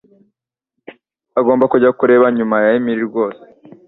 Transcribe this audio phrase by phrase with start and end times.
[1.39, 3.43] Agomba kujya kureba nyuma ya Emily rwose